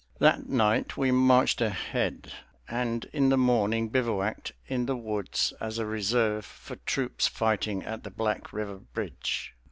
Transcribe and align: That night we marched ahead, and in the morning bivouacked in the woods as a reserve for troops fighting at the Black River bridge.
That 0.17 0.49
night 0.49 0.97
we 0.97 1.11
marched 1.11 1.61
ahead, 1.61 2.33
and 2.67 3.05
in 3.13 3.29
the 3.29 3.37
morning 3.37 3.89
bivouacked 3.89 4.51
in 4.65 4.87
the 4.87 4.95
woods 4.97 5.53
as 5.61 5.77
a 5.77 5.85
reserve 5.85 6.43
for 6.43 6.77
troops 6.87 7.27
fighting 7.27 7.83
at 7.83 8.03
the 8.03 8.09
Black 8.09 8.51
River 8.51 8.77
bridge. 8.79 9.53